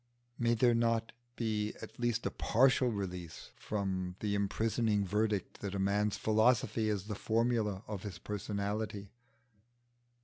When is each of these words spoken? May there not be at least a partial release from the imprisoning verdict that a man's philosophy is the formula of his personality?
May 0.39 0.55
there 0.55 0.73
not 0.73 1.11
be 1.35 1.73
at 1.79 1.99
least 1.99 2.25
a 2.25 2.31
partial 2.31 2.87
release 2.89 3.51
from 3.55 4.15
the 4.19 4.33
imprisoning 4.33 5.05
verdict 5.05 5.59
that 5.61 5.75
a 5.75 5.77
man's 5.79 6.17
philosophy 6.17 6.89
is 6.89 7.03
the 7.05 7.13
formula 7.13 7.83
of 7.87 8.01
his 8.01 8.17
personality? 8.17 9.11